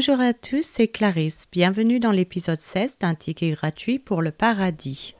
Bonjour 0.00 0.20
à 0.20 0.32
tous, 0.32 0.62
c'est 0.62 0.88
Clarisse. 0.88 1.44
Bienvenue 1.52 2.00
dans 2.00 2.10
l'épisode 2.10 2.56
16 2.56 3.00
d'un 3.00 3.14
ticket 3.14 3.50
gratuit 3.50 3.98
pour 3.98 4.22
le 4.22 4.30
paradis. 4.30 5.14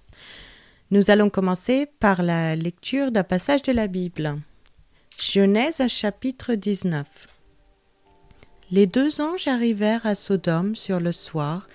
Nous 0.90 1.10
allons 1.10 1.28
commencer 1.28 1.84
par 1.84 2.22
la 2.22 2.56
lecture 2.56 3.12
d'un 3.12 3.22
passage 3.22 3.60
de 3.60 3.72
la 3.72 3.88
Bible. 3.88 4.40
Genèse 5.18 5.86
chapitre 5.86 6.54
19. 6.54 7.06
Les 8.70 8.86
deux 8.86 9.20
anges 9.20 9.48
arrivèrent 9.48 10.06
à 10.06 10.14
Sodome 10.14 10.74
sur 10.74 10.98
le 10.98 11.12
soir, 11.12 11.68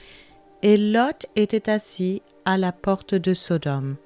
et 0.63 0.75
Lot 0.75 1.27
était 1.35 1.69
assis 1.69 2.23
à 2.43 2.57
la 2.57 2.71
porte 2.71 3.13
de 3.13 3.35
Sodome. 3.35 3.97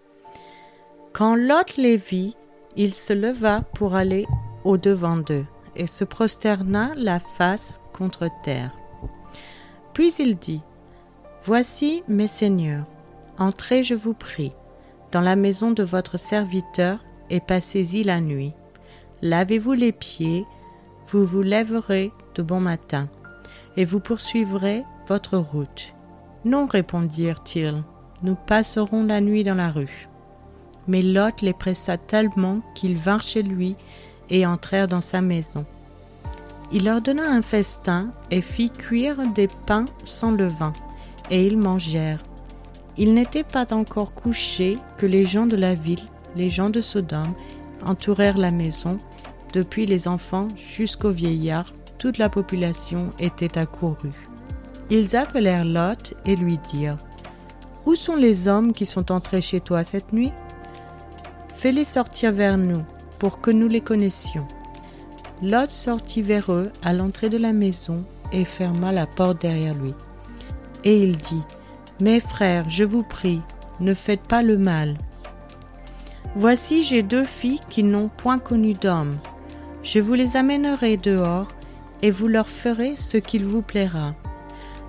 Quand 1.14 1.36
Lot 1.36 1.78
les 1.78 1.96
vit, 1.96 2.36
il 2.76 2.94
se 2.94 3.14
leva 3.14 3.62
pour 3.76 3.96
aller 3.96 4.26
au 4.66 4.76
devant 4.76 5.16
d'eux 5.16 5.46
et 5.78 5.88
se 5.88 6.04
prosterna 6.04 6.92
la 6.98 7.20
face 7.20 7.80
contre 7.94 8.28
terre. 8.44 8.79
Puis 9.94 10.14
il 10.20 10.38
dit, 10.38 10.62
Voici 11.44 12.04
mes 12.08 12.28
seigneurs, 12.28 12.86
entrez, 13.38 13.82
je 13.82 13.96
vous 13.96 14.14
prie, 14.14 14.52
dans 15.12 15.22
la 15.22 15.36
maison 15.36 15.72
de 15.72 15.84
votre 15.84 16.18
serviteur 16.18 17.00
et 17.30 17.40
passez-y 17.40 18.04
la 18.04 18.20
nuit. 18.20 18.54
Lavez-vous 19.22 19.74
les 19.74 19.92
pieds, 19.92 20.46
vous 21.08 21.26
vous 21.26 21.42
lèverez 21.42 22.12
de 22.36 22.42
bon 22.42 22.60
matin, 22.60 23.08
et 23.78 23.86
vous 23.86 24.00
poursuivrez 24.00 24.84
votre 25.08 25.38
route. 25.38 25.96
Non, 26.46 26.68
répondirent-ils, 26.68 27.84
nous 28.22 28.36
passerons 28.36 29.04
la 29.04 29.22
nuit 29.22 29.44
dans 29.44 29.56
la 29.56 29.70
rue. 29.70 30.10
Mais 30.88 31.02
Lot 31.02 31.42
les 31.42 31.54
pressa 31.54 31.98
tellement 31.98 32.62
qu'ils 32.76 32.98
vinrent 32.98 33.24
chez 33.24 33.44
lui 33.44 33.76
et 34.30 34.46
entrèrent 34.46 34.88
dans 34.88 35.02
sa 35.02 35.22
maison. 35.22 35.66
Il 36.72 36.86
leur 36.86 37.02
donna 37.02 37.24
un 37.24 37.42
festin 37.42 38.12
et 38.30 38.42
fit 38.42 38.70
cuire 38.70 39.18
des 39.34 39.48
pains 39.66 39.86
sans 40.04 40.32
levain, 40.32 40.74
et 41.32 41.46
ils 41.46 41.58
mangèrent. 41.58 42.24
Il 42.98 43.14
n'était 43.14 43.44
pas 43.44 43.74
encore 43.74 44.14
couché 44.14 44.78
que 44.98 45.06
les 45.06 45.26
gens 45.26 45.48
de 45.48 45.56
la 45.56 45.74
ville, 45.74 46.04
les 46.36 46.50
gens 46.50 46.70
de 46.70 46.82
Sodome, 46.82 47.34
entourèrent 47.86 48.38
la 48.38 48.52
maison. 48.52 48.98
Depuis 49.54 49.88
les 49.88 50.08
enfants 50.08 50.48
jusqu'aux 50.56 51.10
vieillards, 51.10 51.74
toute 51.98 52.18
la 52.18 52.30
population 52.30 53.10
était 53.20 53.58
accourue. 53.58 54.28
Ils 54.92 55.16
appelèrent 55.16 55.66
Lot 55.66 56.14
et 56.26 56.36
lui 56.36 56.60
dirent 56.60 56.98
Où 57.86 57.96
sont 57.96 58.16
les 58.16 58.48
hommes 58.48 58.74
qui 58.74 58.86
sont 58.86 59.12
entrés 59.12 59.42
chez 59.42 59.60
toi 59.60 59.84
cette 59.84 60.14
nuit? 60.14 60.34
Fais-les 61.56 61.84
sortir 61.84 62.32
vers 62.32 62.58
nous, 62.58 62.84
pour 63.18 63.42
que 63.42 63.52
nous 63.52 63.68
les 63.68 63.82
connaissions. 63.82 64.48
Lot 65.42 65.72
sortit 65.72 66.22
vers 66.22 66.52
eux 66.52 66.72
à 66.84 66.94
l'entrée 66.94 67.30
de 67.30 67.38
la 67.38 67.54
maison 67.54 68.04
et 68.34 68.44
ferma 68.44 68.92
la 68.92 69.08
porte 69.08 69.42
derrière 69.42 69.74
lui. 69.74 69.94
Et 70.84 71.02
il 71.02 71.18
dit, 71.18 71.42
Mes 72.02 72.20
frères, 72.20 72.70
je 72.70 72.84
vous 72.84 73.04
prie, 73.04 73.42
ne 73.80 73.94
faites 73.94 74.22
pas 74.22 74.44
le 74.44 74.58
mal. 74.58 74.98
Voici 76.36 76.84
j'ai 76.84 77.04
deux 77.04 77.24
filles 77.24 77.62
qui 77.70 77.84
n'ont 77.84 78.10
point 78.10 78.38
connu 78.38 78.74
d'homme. 78.74 79.12
Je 79.82 80.00
vous 80.00 80.14
les 80.14 80.36
amènerai 80.36 80.98
dehors, 80.98 81.48
et 82.02 82.12
vous 82.12 82.28
leur 82.28 82.48
ferez 82.48 82.96
ce 82.96 83.18
qu'il 83.18 83.46
vous 83.46 83.62
plaira. 83.62 84.16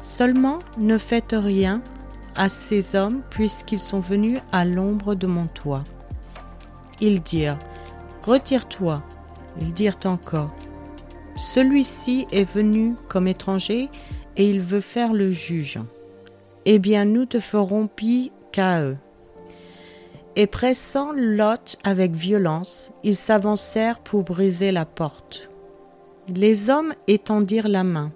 Seulement 0.00 0.58
ne 0.78 0.98
faites 0.98 1.34
rien 1.36 1.82
à 2.36 2.48
ces 2.48 2.96
hommes, 2.96 3.22
puisqu'ils 3.30 3.80
sont 3.80 4.00
venus 4.00 4.40
à 4.52 4.64
l'ombre 4.64 5.14
de 5.14 5.26
mon 5.26 5.46
toit. 5.46 5.84
Ils 7.00 7.22
dirent, 7.22 7.58
Retire-toi, 8.22 9.02
ils 9.60 9.72
dirent 9.72 9.98
encore, 10.04 10.50
Celui-ci 11.36 12.26
est 12.32 12.44
venu 12.44 12.94
comme 13.08 13.26
étranger 13.26 13.88
et 14.36 14.48
il 14.48 14.60
veut 14.60 14.80
faire 14.80 15.12
le 15.12 15.32
juge. 15.32 15.78
Eh 16.66 16.78
bien, 16.78 17.04
nous 17.04 17.26
te 17.26 17.40
ferons 17.40 17.86
pis 17.86 18.32
qu'à 18.52 18.82
eux. 18.82 18.96
Et 20.36 20.46
pressant 20.46 21.12
Lot 21.14 21.76
avec 21.82 22.12
violence, 22.12 22.92
ils 23.02 23.16
s'avancèrent 23.16 23.98
pour 23.98 24.22
briser 24.22 24.70
la 24.70 24.84
porte. 24.84 25.50
Les 26.34 26.70
hommes 26.70 26.94
étendirent 27.08 27.68
la 27.68 27.82
main, 27.82 28.12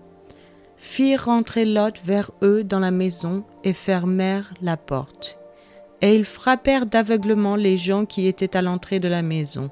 firent 0.76 1.24
rentrer 1.24 1.64
Lot 1.64 2.00
vers 2.04 2.30
eux 2.42 2.62
dans 2.62 2.78
la 2.78 2.92
maison 2.92 3.44
et 3.64 3.72
fermèrent 3.72 4.54
la 4.62 4.76
porte. 4.76 5.38
Et 6.02 6.14
ils 6.14 6.24
frappèrent 6.24 6.86
d'aveuglement 6.86 7.56
les 7.56 7.76
gens 7.76 8.04
qui 8.04 8.26
étaient 8.26 8.56
à 8.56 8.62
l'entrée 8.62 9.00
de 9.00 9.08
la 9.08 9.22
maison 9.22 9.70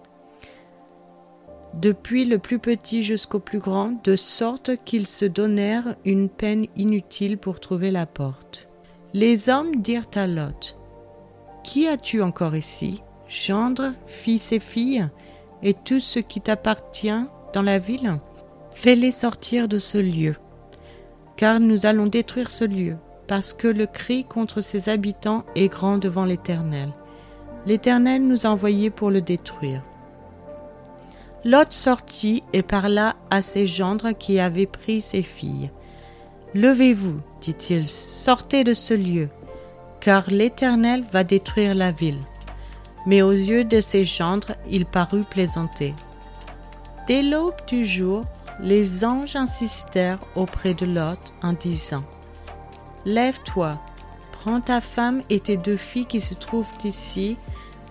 depuis 1.75 2.25
le 2.25 2.38
plus 2.38 2.59
petit 2.59 3.03
jusqu'au 3.03 3.38
plus 3.38 3.59
grand, 3.59 4.03
de 4.05 4.15
sorte 4.16 4.72
qu'ils 4.84 5.06
se 5.06 5.25
donnèrent 5.25 5.97
une 6.05 6.28
peine 6.28 6.66
inutile 6.77 7.38
pour 7.38 7.60
trouver 7.60 7.91
la 7.91 8.06
porte. 8.06 8.69
Les 9.15 9.49
hommes 9.49 9.77
dirent 9.77 10.10
à 10.15 10.27
Lot, 10.27 10.77
Qui 11.65 11.88
as-tu 11.88 12.22
encore 12.22 12.56
ici? 12.56 13.03
Gendre, 13.28 13.94
fils 14.06 14.53
et 14.53 14.59
filles, 14.59 15.09
et 15.62 15.75
tout 15.75 16.00
ce 16.00 16.19
qui 16.19 16.41
t'appartient 16.41 17.25
dans 17.55 17.62
la 17.62 17.78
ville? 17.78 18.19
Fais-les 18.72 19.10
sortir 19.10 19.69
de 19.69 19.78
ce 19.78 19.99
lieu, 19.99 20.37
car 21.37 21.60
nous 21.60 21.87
allons 21.87 22.06
détruire 22.06 22.50
ce 22.50 22.65
lieu, 22.65 22.97
parce 23.27 23.54
que 23.54 23.69
le 23.69 23.87
cri 23.87 24.25
contre 24.25 24.60
ses 24.60 24.89
habitants 24.89 25.44
est 25.54 25.69
grand 25.69 25.99
devant 25.99 26.25
l'Éternel. 26.25 26.91
L'Éternel 27.65 28.27
nous 28.27 28.47
a 28.47 28.50
envoyés 28.50 28.91
pour 28.91 29.10
le 29.10 29.22
détruire. 29.22 29.83
Lot 31.44 31.72
sortit 31.72 32.44
et 32.53 32.62
parla 32.62 33.16
à 33.30 33.42
ses 33.42 33.66
gendres 33.66 34.12
qui 34.16 34.38
avaient 34.38 34.66
pris 34.66 35.00
ses 35.00 35.22
filles. 35.22 35.70
Levez-vous, 36.54 37.20
dit-il, 37.41 37.88
sortez 37.88 38.62
de 38.62 38.75
ce 38.75 38.94
lieu, 38.94 39.28
car 40.00 40.30
l'Éternel 40.30 41.03
va 41.10 41.25
détruire 41.25 41.75
la 41.75 41.91
ville. 41.91 42.20
Mais 43.06 43.22
aux 43.22 43.32
yeux 43.32 43.64
de 43.64 43.80
ses 43.80 44.04
gendres, 44.04 44.54
il 44.70 44.86
parut 44.86 45.25
plaisanter. 45.25 45.94
Dès 47.08 47.22
l'aube 47.22 47.56
du 47.66 47.84
jour, 47.84 48.22
les 48.60 49.04
anges 49.04 49.34
insistèrent 49.34 50.20
auprès 50.36 50.74
de 50.74 50.86
Lot 50.86 51.34
en 51.42 51.54
disant 51.54 52.04
Lève-toi, 53.04 53.72
prends 54.30 54.60
ta 54.60 54.80
femme 54.80 55.22
et 55.28 55.41
tes 55.41 55.56
deux 55.56 55.76
filles 55.76 56.06
qui 56.06 56.20
se 56.20 56.34
trouvent 56.34 56.70
ici, 56.84 57.36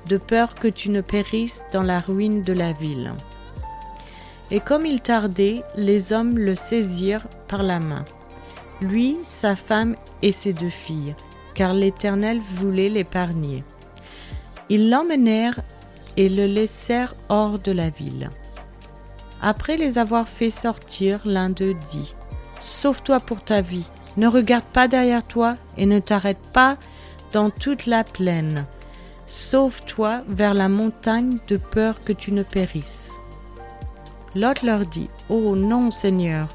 de 0.08 0.16
peur 0.16 0.56
que 0.56 0.70
tu 0.70 0.90
ne 0.90 1.02
périsses 1.02 1.66
dans 1.74 1.84
la 1.84 2.00
ruine 2.00 2.42
de 2.42 2.54
la 2.54 2.72
ville. 2.72 3.12
Et 4.52 4.60
comme 4.60 4.86
il 4.86 5.02
tardait, 5.02 5.64
les 5.76 6.12
hommes 6.12 6.38
le 6.38 6.56
saisirent 6.56 7.26
par 7.48 7.64
la 7.64 7.80
main, 7.80 8.04
lui, 8.82 9.18
sa 9.24 9.56
femme 9.56 9.96
et 10.22 10.32
ses 10.32 10.54
deux 10.54 10.70
filles, 10.70 11.16
car 11.54 11.74
l'Éternel 11.74 12.40
voulait 12.56 12.90
l'épargner. 12.90 13.64
Ils 14.70 14.90
l'emmenèrent 14.90 15.62
et 16.18 16.30
le 16.30 16.46
laissèrent 16.46 17.16
hors 17.30 17.60
de 17.60 17.72
la 17.72 17.90
ville. 17.90 18.30
Après 19.42 19.78
les 19.78 19.98
avoir 19.98 20.28
fait 20.28 20.50
sortir, 20.50 21.22
l'un 21.26 21.50
d'eux 21.50 21.74
dit, 21.74 22.14
Sauve-toi 22.60 23.20
pour 23.20 23.44
ta 23.44 23.62
vie, 23.62 23.90
ne 24.18 24.28
regarde 24.28 24.66
pas 24.66 24.88
derrière 24.88 25.24
toi 25.24 25.56
et 25.78 25.86
ne 25.86 26.00
t'arrête 26.00 26.52
pas 26.54 26.78
dans 27.32 27.50
toute 27.50 27.86
la 27.86 28.04
plaine. 28.04 28.66
Sauve-toi 29.26 30.24
vers 30.28 30.54
la 30.54 30.68
montagne 30.68 31.38
de 31.48 31.58
peur 31.58 32.04
que 32.04 32.14
tu 32.14 32.34
ne 32.34 32.44
périsses. 32.44 33.21
Lot 34.34 34.62
leur 34.64 34.86
dit, 34.86 35.10
Oh 35.30 35.56
non 35.56 35.92
Seigneur, 35.92 36.48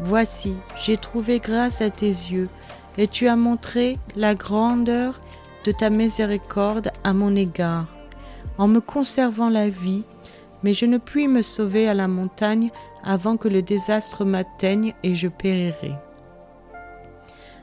voici, 0.00 0.54
j'ai 0.76 0.98
trouvé 0.98 1.38
grâce 1.38 1.80
à 1.80 1.88
tes 1.88 2.06
yeux, 2.06 2.50
et 2.98 3.08
tu 3.08 3.28
as 3.28 3.36
montré 3.36 3.96
la 4.14 4.34
grandeur 4.34 5.18
de 5.64 5.72
ta 5.72 5.88
miséricorde 5.88 6.90
à 7.02 7.14
mon 7.14 7.34
égard, 7.34 7.86
en 8.58 8.68
me 8.68 8.80
conservant 8.80 9.48
la 9.48 9.70
vie, 9.70 10.04
mais 10.62 10.74
je 10.74 10.84
ne 10.84 10.98
puis 10.98 11.28
me 11.28 11.40
sauver 11.40 11.88
à 11.88 11.94
la 11.94 12.08
montagne 12.08 12.70
avant 13.02 13.38
que 13.38 13.48
le 13.48 13.62
désastre 13.62 14.26
m'atteigne 14.26 14.92
et 15.02 15.14
je 15.14 15.28
périrai. 15.28 15.92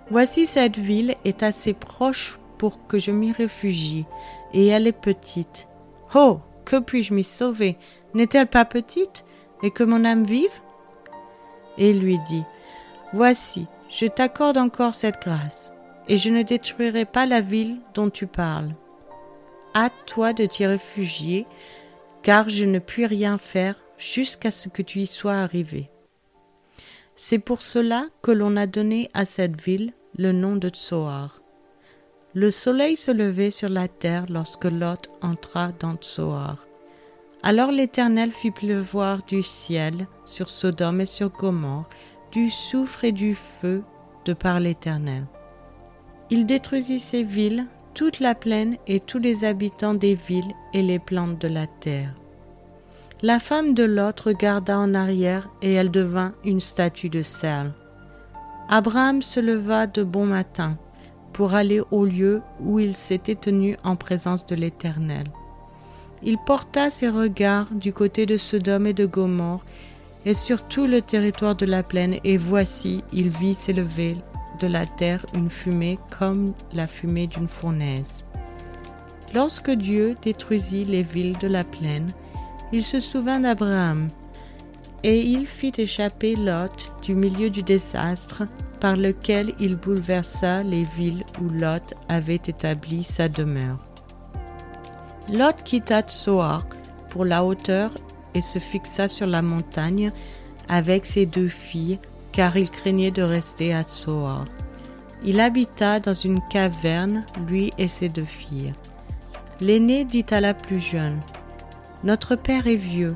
Voici 0.10 0.48
cette 0.48 0.80
ville 0.80 1.16
est 1.24 1.44
assez 1.44 1.74
proche 1.74 2.39
pour 2.57 2.88
que 2.88 2.98
je 2.98 3.12
m'y 3.12 3.31
réfugie, 3.31 4.06
et 4.54 4.68
elle 4.68 4.88
est 4.88 4.92
petite. 4.92 5.68
Oh. 6.16 6.39
Que 6.63 6.80
puis-je 6.80 7.13
m'y 7.13 7.24
sauver? 7.24 7.77
N'est-elle 8.13 8.48
pas 8.48 8.66
petite, 8.66 9.25
et 9.63 9.72
que 9.72 9.84
mon 9.84 10.06
âme 10.06 10.24
vive? 10.24 10.62
Et 11.78 11.92
il 11.92 12.00
lui 12.00 12.19
dit, 12.28 12.44
Voici, 13.13 13.68
je 13.90 14.06
t'accorde 14.06 14.58
encore 14.58 14.94
cette 14.94 15.22
grâce, 15.22 15.72
et 16.08 16.18
je 16.18 16.30
ne 16.30 16.44
détruirai 16.44 17.06
pas 17.06 17.25
la 17.25 17.42
ville 17.42 17.80
dont 17.94 18.10
tu 18.10 18.28
parles. 18.28 18.74
Hâte-toi 19.75 20.34
de 20.34 20.46
t'y 20.46 20.66
réfugier, 20.66 21.46
car 22.24 22.50
je 22.50 22.66
ne 22.66 22.80
puis 22.80 23.06
rien 23.06 23.38
faire 23.38 23.75
jusqu'à 23.98 24.52
ce 24.52 24.69
que 24.69 24.81
tu 24.81 25.00
y 25.00 25.08
sois 25.08 25.36
arrivé. 25.36 25.90
C'est 27.16 27.40
pour 27.40 27.62
cela 27.62 28.08
que 28.22 28.31
l'on 28.31 28.58
a 28.58 28.66
donné 28.66 29.10
à 29.13 29.25
cette 29.25 29.62
ville 29.62 29.94
le 30.18 30.31
nom 30.31 30.56
de 30.56 30.69
Tsoar. 30.69 31.42
Le 32.34 32.50
soleil 32.50 32.96
se 32.96 33.12
levait 33.12 33.52
sur 33.52 33.69
la 33.69 33.88
terre 33.88 34.25
lorsque 34.30 34.66
Lot 34.66 35.10
entra 35.22 35.72
dans 35.74 35.96
Tsoar. 35.96 36.66
Alors 37.43 37.71
l'Éternel 37.71 38.31
fit 38.31 38.51
pleuvoir 38.51 39.23
du 39.23 39.41
ciel 39.41 40.07
sur 40.25 40.47
Sodome 40.47 41.01
et 41.01 41.05
sur 41.07 41.29
Gomorre 41.29 41.89
du 42.31 42.49
soufre 42.49 43.03
et 43.03 43.11
du 43.11 43.35
feu 43.35 43.83
de 44.25 44.33
par 44.33 44.59
l'Éternel. 44.59 45.25
Il 46.29 46.45
détruisit 46.45 46.99
ces 46.99 47.23
villes, 47.23 47.65
toute 47.93 48.19
la 48.19 48.35
plaine 48.35 48.77
et 48.88 48.99
tous 48.99 49.17
les 49.17 49.43
habitants 49.43 49.95
des 49.95 50.15
villes 50.15 50.53
et 50.73 50.81
les 50.81 50.99
plantes 50.99 51.41
de 51.41 51.47
la 51.47 51.67
terre. 51.67 52.13
La 53.23 53.39
femme 53.39 53.73
de 53.73 53.83
Lot 53.83 54.19
regarda 54.21 54.77
en 54.77 54.93
arrière 54.93 55.49
et 55.61 55.73
elle 55.73 55.91
devint 55.91 56.33
une 56.45 56.59
statue 56.59 57.09
de 57.09 57.21
sel. 57.21 57.73
Abraham 58.69 59.21
se 59.21 59.39
leva 59.39 59.88
de 59.88 60.03
bon 60.03 60.25
matin 60.25 60.77
pour 61.33 61.53
aller 61.53 61.81
au 61.91 62.05
lieu 62.05 62.41
où 62.59 62.79
il 62.79 62.95
s'était 62.95 63.35
tenu 63.35 63.77
en 63.83 63.95
présence 63.95 64.45
de 64.45 64.55
l'Éternel. 64.55 65.25
Il 66.23 66.38
porta 66.38 66.89
ses 66.89 67.09
regards 67.09 67.71
du 67.71 67.94
côté 67.94 68.25
de 68.25 68.38
Sodome 68.38 68.88
et 68.88 68.94
de 68.94 69.06
Gomorre 69.06 69.63
et 70.25 70.33
sur 70.33 70.68
tout 70.68 70.85
le 70.85 71.01
territoire 71.01 71.56
de 71.56 71.65
la 71.65 71.81
plaine, 71.81 72.18
et 72.23 72.38
voici, 72.38 73.03
il 73.12 73.29
vit 73.29 73.56
s'élever 73.56 74.18
de 74.59 74.68
la 74.68 74.85
terre 74.85 75.25
une 75.33 75.50
fumée 75.50 75.97
comme 76.19 76.53
la 76.73 76.88
fumée 76.88 77.27
d'une 77.27 77.47
fournaise. 77.47 78.25
Lorsque 79.33 79.71
Dieu 79.71 80.15
détruisit 80.21 80.85
les 80.85 81.01
villes 81.01 81.38
de 81.39 81.47
la 81.47 81.63
plaine, 81.63 82.07
il 82.71 82.83
se 82.83 83.00
souvint 83.00 83.39
d'Abraham, 83.39 84.07
et 85.03 85.19
il 85.19 85.47
fit 85.47 85.74
échapper 85.77 86.35
Lot 86.35 86.94
du 87.01 87.15
milieu 87.15 87.50
du 87.50 87.63
désastre 87.63 88.44
par 88.79 88.95
lequel 88.95 89.53
il 89.59 89.75
bouleversa 89.75 90.62
les 90.62 90.83
villes 90.83 91.24
où 91.41 91.50
Lot 91.50 91.95
avait 92.09 92.35
établi 92.35 93.03
sa 93.03 93.27
demeure. 93.27 93.90
Lot 95.31 95.63
quitta 95.63 96.01
Tsoar 96.01 96.66
pour 97.10 97.24
la 97.24 97.45
hauteur 97.45 97.92
et 98.33 98.42
se 98.42 98.60
fixa 98.60 99.07
sur 99.07 99.28
la 99.28 99.42
montagne 99.42 100.10
avec 100.68 101.06
ses 101.06 101.25
deux 101.25 101.48
filles, 101.48 102.00
car 102.33 102.57
il 102.57 102.69
craignait 102.69 103.12
de 103.12 103.24
rester 103.24 103.74
à 103.74 103.83
Tsoar. 103.83 104.44
Il 105.24 105.39
habita 105.39 106.01
dans 106.01 106.13
une 106.13 106.42
caverne, 106.50 107.22
lui 107.48 107.72
et 107.78 107.88
ses 107.88 108.10
deux 108.10 108.25
filles. 108.25 108.74
L'aîné 109.62 110.04
dit 110.04 110.25
à 110.31 110.42
la 110.42 110.54
plus 110.54 110.80
jeune 110.80 111.19
Notre 112.04 112.36
père 112.36 112.68
est 112.68 112.75
vieux, 112.75 113.16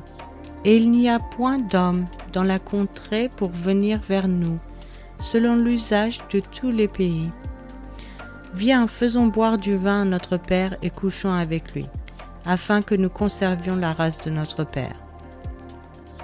et 0.64 0.74
il 0.74 0.90
n'y 0.90 1.10
a 1.10 1.18
point 1.18 1.58
d'homme 1.58 2.06
dans 2.32 2.44
la 2.44 2.58
contrée 2.58 3.28
pour 3.36 3.50
venir 3.50 4.00
vers 4.00 4.28
nous, 4.28 4.58
selon 5.20 5.54
l'usage 5.54 6.20
de 6.32 6.40
tous 6.40 6.70
les 6.70 6.88
pays. 6.88 7.28
Viens, 8.54 8.86
faisons 8.86 9.26
boire 9.26 9.58
du 9.58 9.76
vin 9.76 10.00
à 10.00 10.04
notre 10.06 10.38
père 10.38 10.78
et 10.80 10.88
couchons 10.88 11.32
avec 11.32 11.74
lui, 11.74 11.86
afin 12.46 12.80
que 12.80 12.94
nous 12.94 13.10
conservions 13.10 13.76
la 13.76 13.92
race 13.92 14.20
de 14.22 14.30
notre 14.30 14.64
père. 14.64 15.02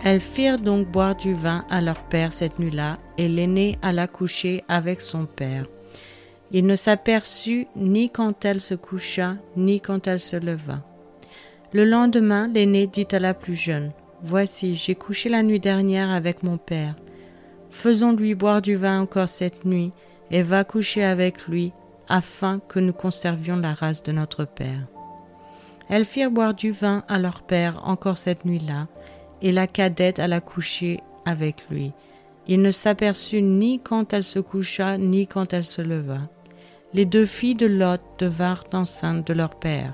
Elles 0.05 0.21
firent 0.21 0.59
donc 0.59 0.89
boire 0.89 1.15
du 1.15 1.35
vin 1.35 1.65
à 1.71 1.81
leur 1.81 2.03
père 2.03 2.33
cette 2.33 2.59
nuit-là, 2.59 2.99
et 3.19 3.29
l'aînée 3.29 3.79
alla 3.83 4.07
coucher 4.09 4.65
avec 4.69 5.01
son 5.01 5.27
père. 5.27 5.67
Il 6.51 6.67
ne 6.67 6.75
s'aperçut 6.75 7.67
ni 7.77 8.11
quand 8.11 8.45
elle 8.45 8.61
se 8.61 8.75
coucha, 8.75 9.37
ni 9.57 9.81
quand 9.81 10.07
elle 10.07 10.21
se 10.21 10.37
leva. 10.37 10.81
Le 11.73 11.85
lendemain, 11.85 12.49
l'aînée 12.49 12.87
dit 12.87 13.07
à 13.13 13.19
la 13.19 13.33
plus 13.33 13.55
jeune, 13.55 13.93
Voici, 14.25 14.77
j'ai 14.77 14.95
couché 14.95 15.29
la 15.29 15.43
nuit 15.43 15.61
dernière 15.61 16.11
avec 16.11 16.43
mon 16.43 16.59
père. 16.59 16.95
Faisons-lui 17.71 18.35
boire 18.35 18.63
du 18.63 18.77
vin 18.77 19.01
encore 19.01 19.29
cette 19.29 19.65
nuit, 19.65 19.93
et 20.31 20.43
va 20.43 20.65
coucher 20.65 21.05
avec 21.05 21.47
lui, 21.47 21.73
afin 22.09 22.61
que 22.69 22.81
nous 22.81 22.93
conservions 22.93 23.57
la 23.57 23.73
race 23.73 24.03
de 24.03 24.13
notre 24.13 24.45
père. 24.45 24.87
Elles 25.93 26.07
firent 26.07 26.31
boire 26.31 26.55
du 26.55 26.71
vin 26.71 27.05
à 27.07 27.19
leur 27.19 27.43
père 27.43 27.83
encore 27.85 28.17
cette 28.17 28.47
nuit-là, 28.47 28.87
et 29.43 29.53
la 29.53 29.67
cadette 29.67 30.21
alla 30.21 30.41
coucher 30.41 31.01
avec 31.27 31.69
lui. 31.69 31.93
Il 32.47 32.63
ne 32.63 32.71
s'aperçut 32.71 33.43
ni 33.43 33.79
quand 33.79 34.15
elle 34.15 34.25
se 34.25 34.39
coucha, 34.39 34.97
ni 34.97 35.27
quand 35.27 35.53
elle 35.53 35.67
se 35.67 35.83
leva. 35.83 36.21
Les 36.95 37.05
deux 37.05 37.27
filles 37.27 37.57
de 37.57 37.67
Lot 37.67 38.01
devinrent 38.19 38.65
enceintes 38.73 39.27
de 39.27 39.35
leur 39.35 39.55
père. 39.57 39.93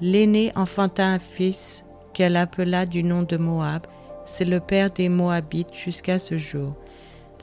L'aînée 0.00 0.50
enfanta 0.56 1.06
un 1.06 1.20
fils 1.20 1.84
qu'elle 2.12 2.34
appela 2.34 2.84
du 2.84 3.04
nom 3.04 3.22
de 3.22 3.36
Moab. 3.36 3.86
C'est 4.24 4.44
le 4.44 4.58
père 4.58 4.90
des 4.90 5.08
Moabites 5.08 5.72
jusqu'à 5.72 6.18
ce 6.18 6.36
jour. 6.36 6.74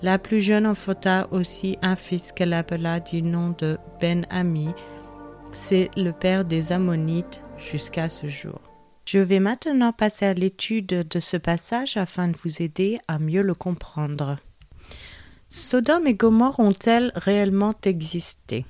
La 0.01 0.19
plus 0.19 0.41
jeune 0.41 0.67
enfanta 0.67 1.29
aussi 1.31 1.77
un 1.81 1.95
fils 1.95 2.33
qu'elle 2.33 2.51
appela 2.51 2.99
du 2.99 3.21
nom 3.21 3.55
de 3.57 3.77
Ben-Ami. 4.01 4.71
C'est 5.53 5.91
le 5.95 6.11
père 6.11 6.43
des 6.43 6.73
Ammonites 6.73 7.42
jusqu'à 7.57 8.09
ce 8.09 8.27
jour. 8.27 8.59
Je 9.05 9.19
vais 9.19 9.39
maintenant 9.39 9.91
passer 9.91 10.25
à 10.25 10.33
l'étude 10.33 10.87
de 10.87 11.19
ce 11.19 11.37
passage 11.37 11.97
afin 11.97 12.27
de 12.27 12.37
vous 12.37 12.61
aider 12.61 12.99
à 13.07 13.19
mieux 13.19 13.41
le 13.41 13.53
comprendre. 13.53 14.37
Sodome 15.49 16.07
et 16.07 16.13
Gomorre 16.13 16.59
ont-elles 16.59 17.11
réellement 17.15 17.75
existé? 17.83 18.65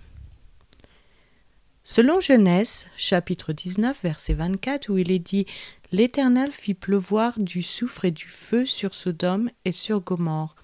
Selon 1.85 2.19
Genèse, 2.19 2.87
chapitre 2.95 3.53
19, 3.53 4.01
verset 4.03 4.33
24, 4.33 4.89
où 4.89 4.97
il 4.97 5.11
est 5.11 5.19
dit 5.19 5.45
L'Éternel 5.91 6.51
fit 6.51 6.73
pleuvoir 6.73 7.37
du 7.37 7.61
soufre 7.61 8.05
et 8.05 8.11
du 8.11 8.27
feu 8.27 8.65
sur 8.65 8.95
Sodome 8.95 9.49
et 9.65 9.71
sur 9.71 9.99
Gomorre, 9.99 10.55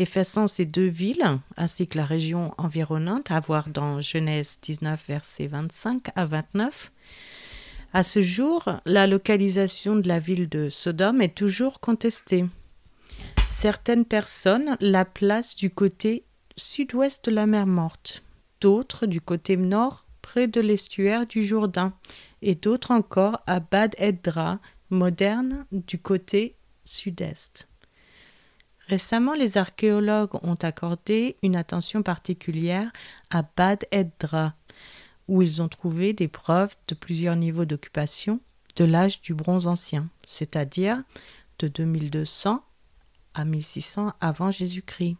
effaçant 0.00 0.46
ces 0.46 0.64
deux 0.64 0.86
villes, 0.86 1.38
ainsi 1.56 1.86
que 1.86 1.98
la 1.98 2.04
région 2.04 2.54
environnante, 2.56 3.30
à 3.30 3.40
voir 3.40 3.68
dans 3.68 4.00
Genèse 4.00 4.58
19, 4.62 5.04
verset 5.06 5.46
25 5.46 6.08
à 6.16 6.24
29. 6.24 6.90
À 7.92 8.02
ce 8.02 8.22
jour, 8.22 8.64
la 8.86 9.06
localisation 9.06 9.96
de 9.96 10.08
la 10.08 10.18
ville 10.18 10.48
de 10.48 10.70
Sodome 10.70 11.22
est 11.22 11.36
toujours 11.36 11.80
contestée. 11.80 12.46
Certaines 13.48 14.04
personnes 14.04 14.76
la 14.80 15.04
placent 15.04 15.56
du 15.56 15.70
côté 15.70 16.24
sud-ouest 16.56 17.26
de 17.26 17.34
la 17.34 17.46
mer 17.46 17.66
Morte, 17.66 18.22
d'autres 18.60 19.06
du 19.06 19.20
côté 19.20 19.56
nord 19.56 20.06
près 20.22 20.46
de 20.46 20.60
l'estuaire 20.60 21.26
du 21.26 21.42
Jourdain, 21.42 21.92
et 22.42 22.54
d'autres 22.54 22.92
encore 22.92 23.42
à 23.46 23.60
Bad 23.60 23.94
Edra, 23.98 24.60
moderne, 24.88 25.66
du 25.72 25.98
côté 25.98 26.56
sud-est. 26.84 27.69
Récemment, 28.90 29.34
les 29.34 29.56
archéologues 29.56 30.34
ont 30.42 30.56
accordé 30.56 31.36
une 31.44 31.54
attention 31.54 32.02
particulière 32.02 32.90
à 33.30 33.44
Bad 33.56 33.86
Edra, 33.92 34.54
où 35.28 35.42
ils 35.42 35.62
ont 35.62 35.68
trouvé 35.68 36.12
des 36.12 36.26
preuves 36.26 36.74
de 36.88 36.96
plusieurs 36.96 37.36
niveaux 37.36 37.64
d'occupation 37.64 38.40
de 38.74 38.84
l'âge 38.84 39.20
du 39.20 39.32
bronze 39.32 39.68
ancien, 39.68 40.08
c'est-à-dire 40.26 41.00
de 41.60 41.68
2200 41.68 42.64
à 43.34 43.44
1600 43.44 44.12
avant 44.20 44.50
Jésus-Christ. 44.50 45.16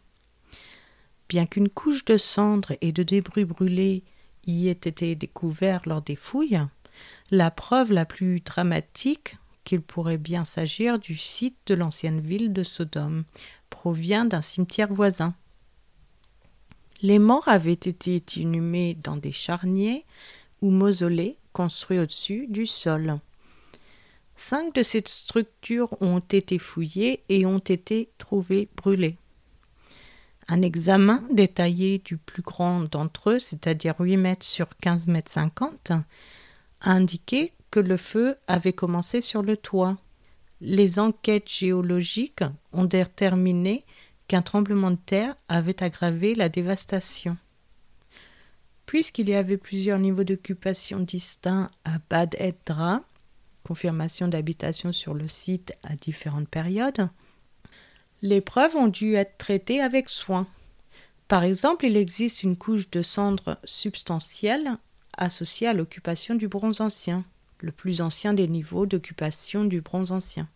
Bien 1.29 1.45
qu'une 1.45 1.69
couche 1.69 2.03
de 2.03 2.17
cendres 2.17 2.73
et 2.81 2.91
de 2.91 3.03
débris 3.03 3.45
brûlés 3.45 4.03
y 4.45 4.67
ait 4.67 4.71
été 4.71 5.15
découverte 5.15 5.85
lors 5.85 6.01
des 6.01 6.17
fouilles, 6.17 6.59
la 7.29 7.51
preuve 7.51 7.93
la 7.93 8.03
plus 8.03 8.41
dramatique 8.41 9.37
qu'il 9.63 9.81
pourrait 9.81 10.17
bien 10.17 10.43
s'agir 10.43 10.99
du 10.99 11.15
site 11.15 11.55
de 11.67 11.75
l'ancienne 11.75 12.19
ville 12.19 12.51
de 12.51 12.63
Sodome 12.63 13.23
provient 13.81 14.25
d'un 14.25 14.43
cimetière 14.43 14.93
voisin. 14.93 15.33
Les 17.01 17.17
morts 17.17 17.47
avaient 17.47 17.73
été 17.73 18.23
inhumés 18.35 18.95
dans 19.03 19.17
des 19.17 19.31
charniers 19.31 20.05
ou 20.61 20.69
mausolées 20.69 21.39
construits 21.51 21.97
au-dessus 21.97 22.45
du 22.47 22.67
sol. 22.67 23.17
Cinq 24.35 24.75
de 24.75 24.83
ces 24.83 25.01
structures 25.07 25.99
ont 25.99 26.19
été 26.19 26.59
fouillées 26.59 27.23
et 27.27 27.47
ont 27.47 27.57
été 27.57 28.11
trouvées 28.19 28.69
brûlées. 28.77 29.17
Un 30.47 30.61
examen 30.61 31.23
détaillé 31.31 31.97
du 31.97 32.17
plus 32.17 32.43
grand 32.43 32.81
d'entre 32.81 33.31
eux, 33.31 33.39
c'est-à-dire 33.39 33.95
8 33.99 34.17
mètres 34.17 34.45
sur 34.45 34.77
15 34.77 35.07
mètres 35.07 35.31
50, 35.31 35.89
a 35.89 36.03
indiqué 36.81 37.51
que 37.71 37.79
le 37.79 37.97
feu 37.97 38.37
avait 38.47 38.73
commencé 38.73 39.21
sur 39.21 39.41
le 39.41 39.57
toit. 39.57 39.97
Les 40.61 40.99
enquêtes 40.99 41.49
géologiques 41.49 42.43
ont 42.71 42.85
déterminé 42.85 43.83
qu'un 44.27 44.43
tremblement 44.43 44.91
de 44.91 44.99
terre 45.03 45.35
avait 45.49 45.81
aggravé 45.81 46.35
la 46.35 46.49
dévastation. 46.49 47.35
Puisqu'il 48.85 49.29
y 49.29 49.33
avait 49.33 49.57
plusieurs 49.57 49.97
niveaux 49.97 50.23
d'occupation 50.23 50.99
distincts 50.99 51.71
à 51.83 51.97
Bad 52.09 52.35
Edra, 52.37 53.01
confirmation 53.65 54.27
d'habitation 54.27 54.91
sur 54.91 55.15
le 55.15 55.27
site 55.27 55.73
à 55.81 55.95
différentes 55.95 56.47
périodes, 56.47 57.09
les 58.21 58.41
preuves 58.41 58.75
ont 58.75 58.87
dû 58.87 59.15
être 59.15 59.37
traitées 59.37 59.81
avec 59.81 60.09
soin. 60.09 60.45
Par 61.27 61.43
exemple, 61.43 61.85
il 61.85 61.97
existe 61.97 62.43
une 62.43 62.55
couche 62.55 62.89
de 62.91 63.01
cendres 63.01 63.57
substantielle 63.63 64.77
associée 65.17 65.67
à 65.67 65.73
l'occupation 65.73 66.35
du 66.35 66.47
bronze 66.47 66.81
ancien, 66.81 67.23
le 67.61 67.71
plus 67.71 68.01
ancien 68.01 68.33
des 68.33 68.47
niveaux 68.47 68.85
d'occupation 68.85 69.63
du 69.63 69.81
bronze 69.81 70.11
ancien. 70.11 70.47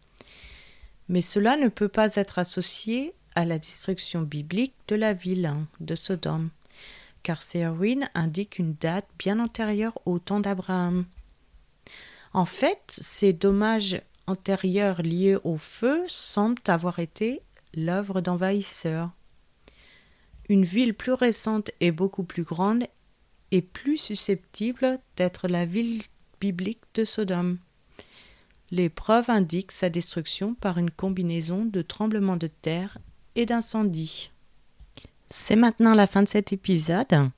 Mais 1.07 1.21
cela 1.21 1.57
ne 1.57 1.67
peut 1.67 1.87
pas 1.87 2.15
être 2.15 2.39
associé 2.39 3.13
à 3.35 3.45
la 3.45 3.59
destruction 3.59 4.21
biblique 4.21 4.75
de 4.87 4.95
la 4.95 5.13
ville 5.13 5.45
hein, 5.45 5.67
de 5.79 5.95
Sodome, 5.95 6.49
car 7.23 7.41
ces 7.41 7.67
ruines 7.67 8.09
indiquent 8.13 8.59
une 8.59 8.73
date 8.73 9.07
bien 9.19 9.39
antérieure 9.39 9.99
au 10.05 10.19
temps 10.19 10.39
d'Abraham. 10.39 11.05
En 12.33 12.45
fait, 12.45 12.81
ces 12.87 13.33
dommages 13.33 14.01
antérieurs 14.27 15.01
liés 15.01 15.37
au 15.43 15.57
feu 15.57 16.03
semblent 16.07 16.61
avoir 16.67 16.99
été 16.99 17.41
l'œuvre 17.73 18.21
d'envahisseurs. 18.21 19.11
Une 20.49 20.63
ville 20.63 20.93
plus 20.93 21.13
récente 21.13 21.71
et 21.79 21.91
beaucoup 21.91 22.23
plus 22.23 22.43
grande 22.43 22.85
est 23.51 23.61
plus 23.61 23.97
susceptible 23.97 24.99
d'être 25.15 25.47
la 25.47 25.65
ville 25.65 26.03
biblique 26.39 26.81
de 26.93 27.05
Sodome. 27.05 27.57
Les 28.71 28.89
preuves 28.89 29.29
indiquent 29.29 29.71
sa 29.71 29.89
destruction 29.89 30.55
par 30.55 30.77
une 30.77 30.91
combinaison 30.91 31.65
de 31.65 31.81
tremblements 31.81 32.37
de 32.37 32.47
terre 32.47 32.97
et 33.35 33.45
d'incendies. 33.45 34.31
C'est 35.27 35.55
maintenant 35.55 35.93
la 35.93 36.07
fin 36.07 36.23
de 36.23 36.27
cet 36.27 36.53
épisode. 36.53 37.29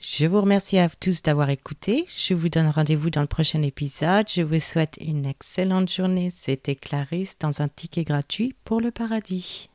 Je 0.00 0.26
vous 0.26 0.40
remercie 0.40 0.78
à 0.78 0.88
tous 0.88 1.22
d'avoir 1.22 1.50
écouté. 1.50 2.06
Je 2.08 2.34
vous 2.34 2.48
donne 2.48 2.68
rendez-vous 2.68 3.10
dans 3.10 3.20
le 3.20 3.26
prochain 3.26 3.62
épisode. 3.62 4.26
Je 4.32 4.42
vous 4.42 4.60
souhaite 4.60 4.96
une 5.00 5.26
excellente 5.26 5.90
journée. 5.90 6.30
C'était 6.30 6.76
Clarisse 6.76 7.38
dans 7.38 7.60
un 7.60 7.68
ticket 7.68 8.04
gratuit 8.04 8.54
pour 8.64 8.80
le 8.80 8.90
paradis. 8.90 9.68